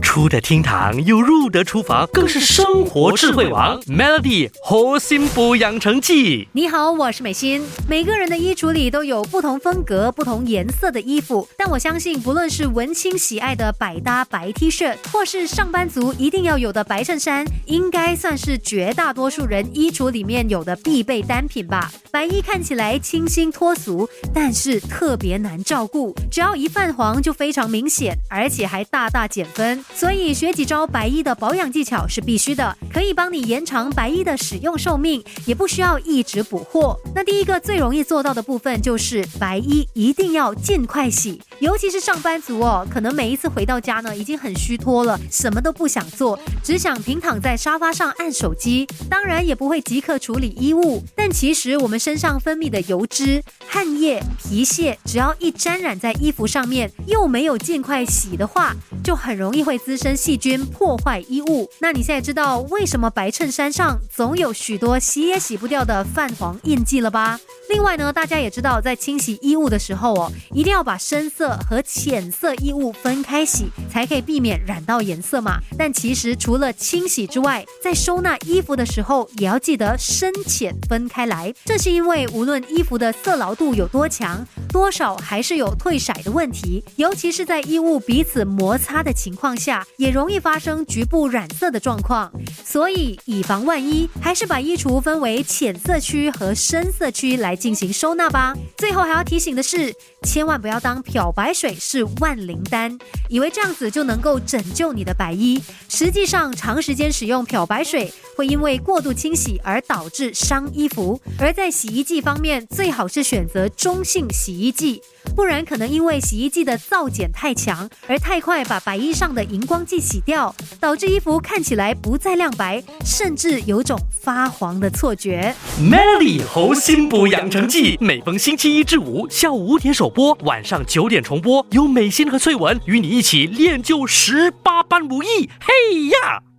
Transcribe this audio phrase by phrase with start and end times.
[0.00, 3.80] 出得厅堂又入得厨房，更是生活智慧王。
[3.82, 6.48] Melody 活心补养成记。
[6.52, 7.64] 你好，我是美心。
[7.88, 21.92] 每个人的衣橱里都有不同风格、不同颜色的衣服，但我相信，不论是文青喜爱的百搭白 T 恤，或是上班族一定要有的白衬衫，应该算是绝大多数人衣橱里面有的必备单品吧。
[22.10, 29.84] 白衣看起来清新脱俗，但是特别难照顾，只要一泛黄就非常明显，而且还大大减分。
[29.94, 36.98] 所以学几招白衣的保养技巧是必须的，可以帮你延长白衣的使用寿命，也不需要一直补货。
[37.14, 51.02] 那第一个最容易做到的部分就是白衣一定要尽快洗，尤其是上班族哦，可能每一次回到家呢已经很虚脱了，什么都不想做，只想平躺在沙发上按手机，当然也不会即刻处理衣物。
[51.14, 61.68] 但其实我们身上分泌的油脂、汗液、皮屑，只要一沾染在衣服上面，又没有尽快洗的话，就很容易会滋生细菌，破坏衣物。
[61.78, 67.38] 那你现在知道为什么白衬衫上总有许多洗也洗不掉的泛黄印记了吧？
[67.68, 75.60] 另外呢，大家也知道，在清洗衣物的时候哦，一定要把深色和浅色衣物分开洗，才可以避免染到颜色嘛。
[75.78, 81.54] 但其实除了清洗之外，在收纳衣服的时候，也要记得深浅分开来。
[81.64, 92.32] 这是因为无论衣服的色牢度有多强，多少还是有褪色的问题，尤其是在衣物彼此摩擦的情况下，下也容易发生局部染色的状况。
[92.64, 98.56] 所以以防万一，还是把衣橱分为浅色区和深色区来进行收纳吧。
[98.78, 105.62] 最后还要提醒的是，千万不要当漂白水是万灵丹，以为这样子就能够拯救你的白衣。
[105.88, 111.20] 实际上，长时间使用漂白水会因为过度清洗而导致伤衣服。
[111.38, 115.02] 而在洗衣剂方面，最好是选择中性洗衣剂，
[115.40, 125.54] 不然可能因为洗衣剂的皂碱太强，而太快把白衣上的荧光剂洗掉，导致衣服看起来不再亮白，甚至有种发黄的错觉。
[125.80, 135.48] Melody 活心补养成记，每逢星期一至五下午五点首播，晚上九点重播，有美心和翠文与你一起练就十八般武艺。
[135.58, 136.49] 嘿呀！